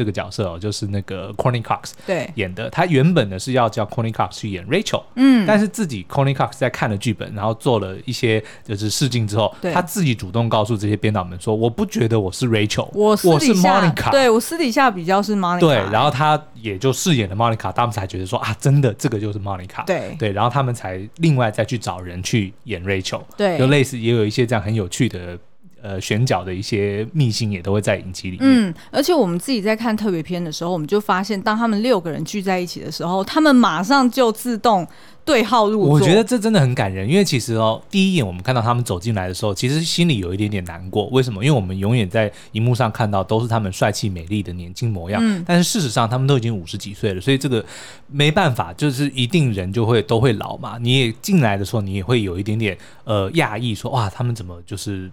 [0.00, 2.30] 这个角色哦，就是那个 Courteney Cox 对。
[2.36, 2.70] 演的。
[2.70, 20.16] 他原本呢是要叫 Courteney Cox 去演 Rachel，嗯，但是自己 Courteney Cox 在看了剧本，然后做了一些就是试镜之后，他自己主动告诉这些编导们说：“我不觉得我是 Rachel，我，我是 Monica，对我私底下比较是 Monica。”对，然后他也就饰演了 Monica，他们才觉得说啊，真的这个就是 Monica，对。
[20.18, 25.38] 对，然后他们才另外再去找人去演 Rachel，对，就类似也有一些这样很有趣的。
[25.82, 28.40] 呃，选角的一些秘辛也都会在影集里面。
[28.42, 34.86] 嗯，而且我们自己在看特别篇的时候，我们就发现，当他们六个人聚在一起的时候，他们马上就自动
[35.24, 35.94] 对号入座。
[35.94, 41.06] 我觉得这真的很感人，因为其实哦，第一眼我们看到他们走进来的时候，其实心里有一点点难过。
[41.06, 41.42] 为什么？
[41.42, 47.64] 因为我们永远在荧幕上看到都是他们帅气美丽的年轻模样，嗯，但是事实上他们都已经五十几岁了，所以这个
[48.06, 50.76] 没办法，就是一定人就会都会老嘛。
[50.78, 55.10] 你也进来的时候，你也会有一点点呃讶异，说哇，他们怎么就是。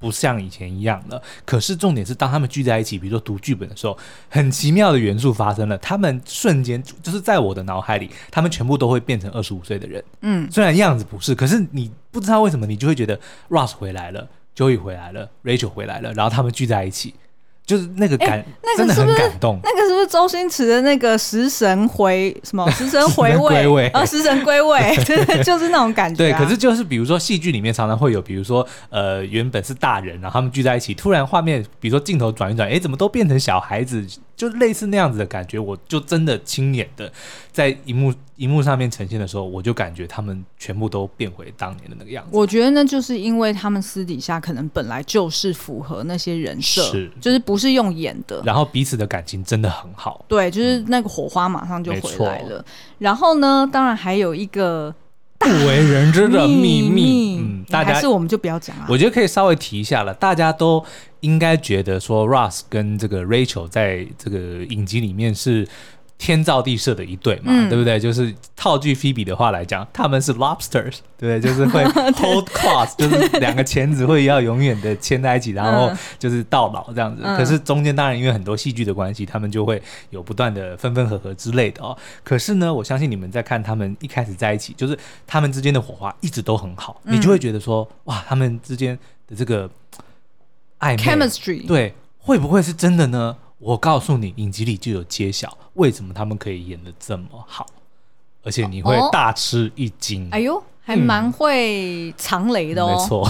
[0.00, 1.22] 不像以前一样了。
[1.44, 3.96] 可是重点是，当他们聚在一起，比如说读剧本的时候，
[4.28, 5.78] 很奇妙的元素发生了。
[5.78, 10.02] 他们瞬间就是在我的脑海里，他们全部都会变成二十五岁的人。
[10.22, 17.14] 嗯，虽然样子不是，可是你不知道为什么，你就会觉得 Ross 回来了，Joey 回来了，Rachel 回来了，然后他们聚在一起。
[17.70, 19.60] 就是那个感，那个、是不是感动。
[19.62, 22.68] 那个是不是周星驰的那个食神回什么？
[22.72, 26.36] 食神回味啊，食神归位，对， 就是那种感觉、啊。
[26.36, 34.04] 对，可是就是比如说戏剧里面常常会有，比如说呃，原本是大人，然后他们聚在一起，突然画面，比如说镜头转一转，哎，怎么都变成小孩子？
[34.40, 37.12] 就类似那样子的感觉，我就真的亲眼的
[37.52, 42.30] 在荧幕荧幕上面呈现的时候，我就感觉他们全部都变回当年的那个样子。
[42.32, 50.24] 我觉得呢，就是因为他们私底下可能本来就是符合那些人设，是就是不是用演的，然后彼此的感情真的很好。
[50.26, 52.60] 对，就是那个火花马上就回来了。
[52.60, 52.64] 嗯、
[52.98, 54.94] 然后呢，当然还有一个。
[55.40, 58.86] 不为人知的秘密， 嗯，大家还是我们就不要讲了。
[58.88, 60.84] 我觉得可以稍微提一下了，大家都
[61.20, 65.66] 应该觉得说 Russ 跟这个 Rachel 在这个影集里面是。
[66.22, 67.98] 天造地设的一对嘛，嗯、对不对？
[67.98, 71.40] 就是套句菲比的话来讲，他们是 lobsters，对不对？
[71.40, 77.22] 就是会 hold close，就是两个钳子会要永远的牵在一起，然后就是到老这样子。
[77.24, 81.96] 嗯、可是中间当然因为很多戏剧的关系，他们就会有不断的分分合合之类的哦。
[82.22, 89.66] 可是呢，我相信你们在看他们一开始在一起，就是他们之间的火花一直都很好，嗯、你就会觉得说，哇，他们之间的这个
[90.80, 93.34] 暧昧，chemistry，对，会不会是真的呢？
[93.60, 97.66] 我告诉你，影集里就有揭晓为什么他们可以演的这么好，
[98.42, 100.26] 而且你会大吃一惊。
[100.30, 102.96] 哎呦，还蛮会藏雷的哦。
[102.96, 103.24] 没错。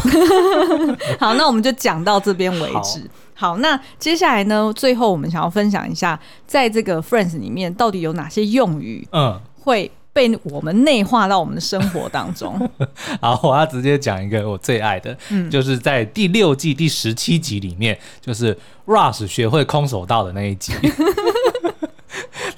[1.18, 3.10] 好，那我们就讲到这边为止。
[3.34, 4.72] 好，好，那接下来呢？
[4.74, 9.90] 最后我们想要分享一下，在这个 Friends 里面到底有哪些用语，嗯，会。
[10.12, 12.68] 被我们内化到我们的生活当中。
[13.20, 20.72] 好，我要直接讲一个我最爱的，嗯，就是在第六季第十七集里面，就是 Rush 学会空手道的那一集。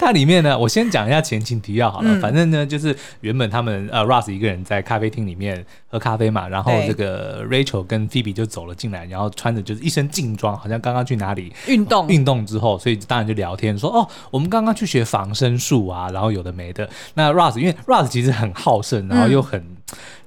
[0.03, 2.11] 它里面呢，我先讲一下前情提要好了。
[2.11, 16.89] 嗯、反正呢，就是原本他们呃 Russ 一个人在咖啡厅里面喝咖啡嘛，然后这个 Rachel 跟 Phoebe 就走了进来，然后穿着就是一身劲装，好像刚刚去哪里运动运动之后，所以当然就聊天说哦，我们刚刚去学防身术啊，然后有的没的。
[17.15, 19.61] 那 Russ 因为 Russ 其实很好胜，然后又很。
[19.61, 19.77] 嗯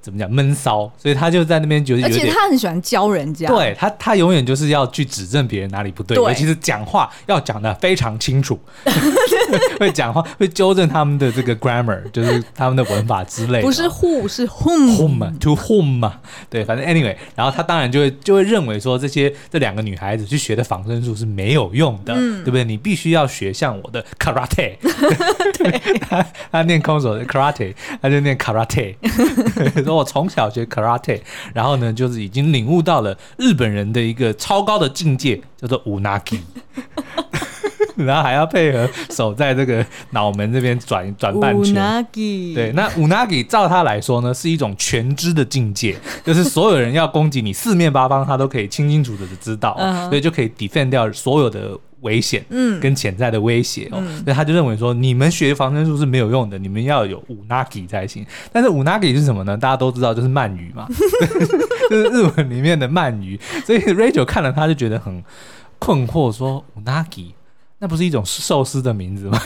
[0.06, 8.56] 怎么讲闷骚，所以他就在那边觉得，而且他很喜欢教人家，对他，他永远就是要去指正别人哪里不对，尤其是讲话要讲的非常清楚，
[9.80, 22.62] 会讲话 会纠正他们的这个 grammar，就是他们的文法之类的，不是 who 是 whom，whom，to whom 嘛，对，反正 anyway，然后他当然就会就会认为说这些这两个女孩子去学的防身术是没有用的，嗯、对不对？
[22.62, 24.76] 你必须要学像我的 karate，
[25.58, 28.94] 对他他念空手的 karate，他就念 karate。
[29.96, 31.20] 我从小学 karate，
[31.54, 36.38] 然后呢，就是已经领悟到了日本人的一个超高的境界，叫做 unagi，
[37.96, 41.74] 然后还要配合手在这个脑门这边转转半圈。
[42.54, 49.76] 对，那 unagi 照他来说呢，是一种全知的境界， 就是所有人要攻击你，四面八方他都可以清清楚楚的知道，
[50.08, 51.76] 所以就可以 defend 掉所有的。
[52.00, 58.24] 危险，嗯，跟潜在的威胁哦，所以他就认为说，你们学防身术是没有用的，你们要有五 nagi 才行。
[58.52, 59.56] 但是五 nagi 是什么呢？
[59.56, 60.86] 大家都知道，就是鳗鱼嘛，
[61.90, 63.38] 就是日文里面的鳗鱼。
[63.64, 65.22] 所以 Rachel 看了他就觉得很
[65.78, 67.32] 困惑，说五 nagi
[67.78, 69.40] 那不是一种寿司的名字吗？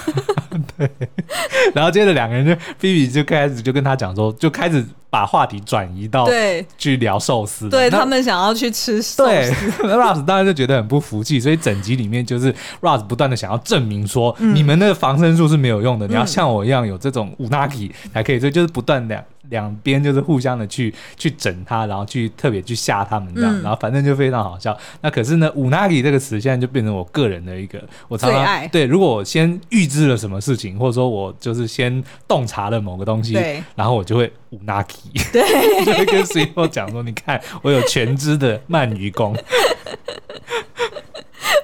[0.88, 1.08] 对，
[1.74, 9.82] 然后接着两个人就 Phoebe 就开始就跟他讲说，就开始把话题转移到对去聊寿司，对他们想要去吃寿司。
[9.82, 19.24] 对， Ross 当然就觉得很不服气，所以整集里面就是 Ross 不断的想要证明说，嗯、你们那个防身术是没有用的，嗯、你要像我一样有这种 Unagi 才可以，所以就是不断的。
[19.50, 24.77] 两边就是互相的去去整他，然后去特别去吓他们这样，嗯、然后反正就非常好笑。
[25.02, 28.87] 那可是呢五 nagi 这个词现在就变成我个人的一个，我常常爱对。
[28.87, 33.35] 如果我先预知了什么事情，或者说我就是先洞察了某个东西，
[33.75, 35.42] 然后我就会五 nagi，对，
[35.85, 39.37] 就会跟 CEO 讲说：“你看，我有全知的鳗鱼功。”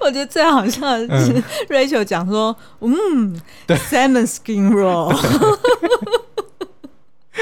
[0.02, 5.16] 我觉得最好笑的是 Rachel 讲说：“嗯，对，Salmon Skin Roll。”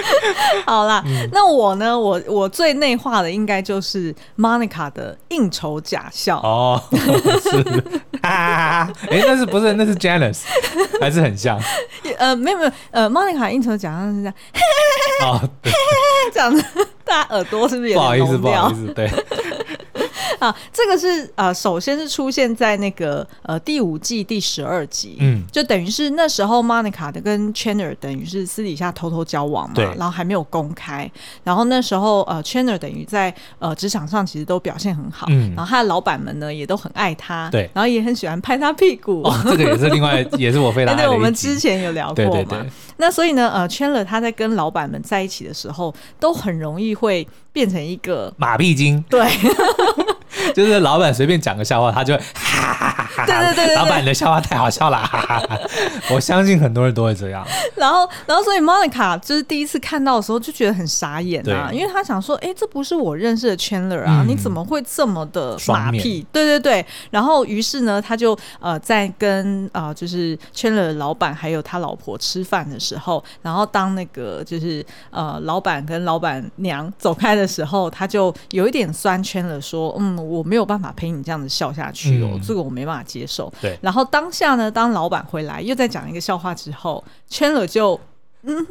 [0.67, 1.99] 好啦，嗯、那我呢？
[1.99, 7.59] 我我最内化的应该就是 Monica 的应酬假笑哦， 是
[8.23, 10.43] 啊，哎、欸，那是不是那是 Janice
[11.01, 11.59] 还是很像？
[12.19, 14.35] 呃，没有没有，呃，Monica 应酬假笑是这样，
[15.23, 15.41] 哦，
[16.33, 16.65] 这样子，
[17.05, 18.37] 大家耳朵是不是也不好意思？
[18.39, 19.11] 不好意思，对。
[20.45, 31.11] 啊，这个是呃，首先是出现在那个呃第五季第十二集，嗯，就等于是那时候 Monica 的跟 Chandler 等于是私底下偷偷交往嘛，对，然后还没有公开，
[31.43, 49.25] 然后那时候呃 Chandler 等于在呃职场上其实都表现很好，嗯，然后他的老板们呢也都很爱他，对，然后也很喜欢拍他屁股，哦，这个也是另外 也是我非常对，我们之前有聊过嘛，对对对，那所以呢呃 Chandler 他在跟老板们在一起的时候，都很容易会变成一个马屁精，对。
[50.57, 53.27] 就是老板随便讲个笑话，他就哈哈哈哈。
[53.27, 55.59] 对对对对，老板你的笑话太好笑了，哈哈哈。
[56.11, 57.45] 我相信很多人都会这样。
[57.75, 66.27] 然后，然后，所以 Monica 就是第一次看到的时候就觉得很傻眼啊，因为他想说，哎，这不是我认识的 Chandler 啊，你怎么会这么的马屁？
[66.33, 66.87] 对对对。
[67.11, 80.15] 然后，于是呢，他就呃在跟呃就是 Chandler 老板还有他老婆吃饭的时候，然后当那个就是呃老板跟老板娘走开的时候，他就有一点酸 Chandler 说，嗯。
[80.25, 83.53] 我没有办法陪你这样子笑下去哦，嗯、这个我没办法接受。
[83.61, 87.99] 对，然后当下呢，当老板回来又在讲一个笑话之后，Chandler 就
[88.43, 88.67] 嗯，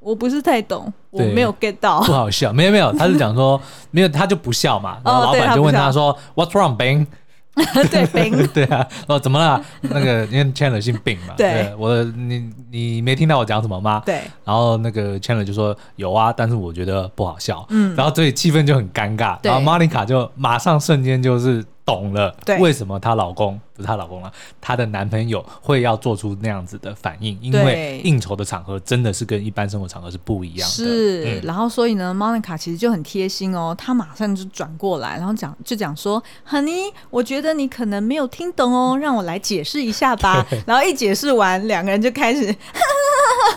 [0.00, 3.60] 我不是太懂，我没有 get 到，不好笑，没有没有，他是讲说
[3.90, 4.98] 没有，他就不笑嘛。
[5.04, 7.06] 然后老板就问他说、，What's wrong, Bing？
[7.90, 9.62] 对，Bing， 对啊，哦，怎么了？
[9.82, 14.02] 那个因为 Chandler 姓 Bing 嘛，对，对，我的你你没听到我讲什么吗？
[14.04, 21.64] 对，然后那个 Chandler 就说有啊，但是我觉得不好笑，嗯，然后所以气氛就很尴尬，然后 Monica 就马上瞬间就是。
[21.84, 24.32] 懂了，对，为什么她老公不是她老公了？
[24.60, 30.74] 她的男朋友会要做出那样子的反应，因为应酬的场合真的是跟一般生活场合是不一样的。
[30.74, 40.46] 是，嗯、然后所以呢，Monica 其实就很贴心哦，她马上就转过来，然后讲就讲说，Honey，我觉得你可能没有听懂哦，让我来解释一下吧。
[40.66, 42.46] 然后一解释完，两个人就开始。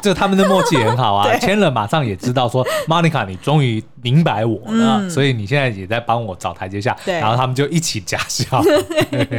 [0.01, 7.19] 就 他们的默契也很好啊，Chandler 马上也知道说，Monica 你终于明白我了，嗯、所以你现在也在帮我找台阶下，对。
[7.19, 8.61] 然后他们就一起假笑。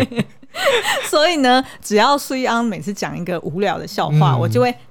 [1.09, 4.75] 所以呢，只要苏一安每次讲一个无聊的笑话，嗯、我就会。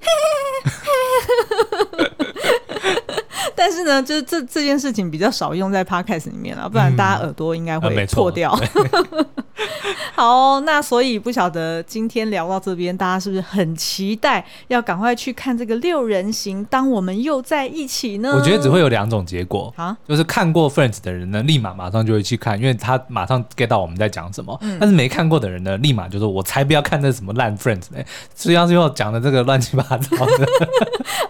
[3.77, 8.57] 但是呢，就是这这件事情比较少用在 Podcast 里面了，不然大家耳朵应该会破掉。
[8.73, 9.25] 嗯
[10.13, 16.63] 好、哦，那所以不晓得今天聊到这边，大家是不是很期待要赶快去看这个六人行？
[16.65, 18.31] 当我们又在一起呢？
[18.35, 24.57] 我觉得只会有两种结果啊，就是看过 Friends 的人呢，立马马上就会去看，因为他马上 get 到我们在讲什么。
[24.61, 28.03] 嗯、但是没看过的人呢，立马就说：“我才不要看这什么烂 Friends 呢！”
[28.33, 30.47] 所以要最后讲的这个乱七八糟的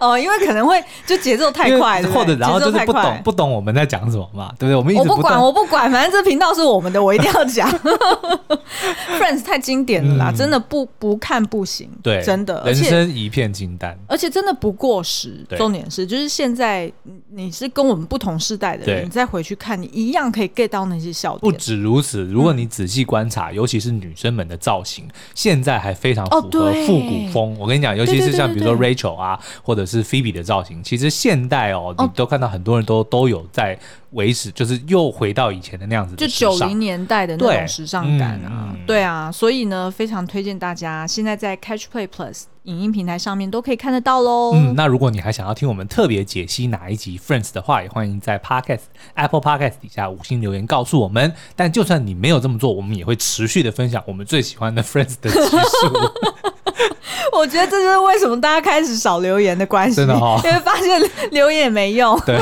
[0.00, 4.76] 哦，因为可能会就节奏太快 了，或者然后就是不懂不懂我们在讲什么嘛，对不对？
[4.76, 7.68] 我们一直不，我不管，我不管，反正这频道是我们的，我一定要讲。
[9.18, 11.90] Friends 太经典了啦，嗯、真的不不看不行。
[12.02, 15.44] 对，真的，人生一片金丹，而且真的不过时。
[15.56, 16.90] 重点是，就是现在
[17.30, 21.40] 你是跟我们不同世代的人，你再回去看，你一样可以 get 到那些笑点。
[21.40, 27.54] 不止如此，如果你仔细观察，嗯、尤其是女生们的造型，现在还非常符合复古风。
[27.54, 33.78] 哦、我跟你讲，尤其是像比如说 Rachel 啊，或者是 Phoebe 的造型，其实现代哦，你都看到很多人都都有在。
[34.12, 44.52] 维持就是又回到以前的那样子，就九零年代的那种时尚感啊，对，嗯、对啊，所以呢，非常推荐大家现在在 Catch Play Plus 影音平台上面都可以看得到喽。
[44.54, 51.34] 嗯，那如果你还想要听我们特别解析哪一集 Friends 的话，也欢迎在 Podcast Apple Podcast 底下五星留言告诉我们。
[51.54, 56.57] 但就算你没有这么做，我们也会持续的分享我们最喜欢的 Friends 的集数。
[57.32, 61.00] 我觉得这就是为什么大家开始少留言的关系，真的哦，因为发现
[61.30, 62.18] 留言也没用。
[62.20, 62.38] 对，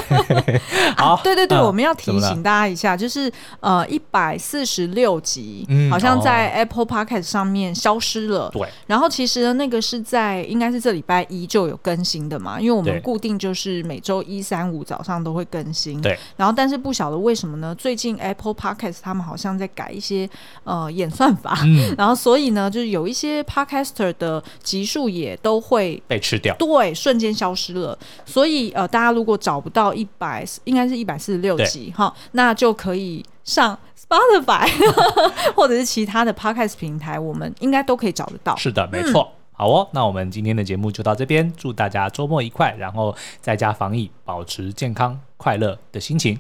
[0.97, 3.31] 好， 啊、对对对、嗯，我们要提醒大家一下，就是
[3.61, 8.51] 呃，一百四十六集、嗯、好像在 Apple Podcast 上面消失了。
[8.53, 16.01] 对、嗯，然后其实呢，那个是在应该是这礼拜一就有更新的嘛，因为我们固定就是每周一、三、五早上都会更新。
[16.01, 17.75] 对，然后但是不晓得为什么呢？
[17.75, 20.29] 最近 Apple Podcast 他们好像在改一些
[20.65, 24.43] 呃演算法、嗯， 然后所以呢，就是有一些 Podcaster 的。
[24.63, 27.97] 集数也都会被吃掉，对，瞬间消失了。
[28.25, 34.69] 所以呃，大家如果找不到一百，应该是一百四十六集哈，那就可以上 Spotify
[35.55, 38.57] 或者是其他的 Podcast 平台，我们应该都可以找得到。
[38.57, 39.23] 是的，没错。
[39.23, 46.37] 嗯、好哦，那我们今天的节目就到这边，祝大家周末愉快，然后在家防疫，保持健康快乐的心情。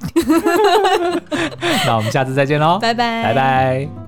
[1.87, 4.06] 那我们下次再见喽，拜拜，拜拜。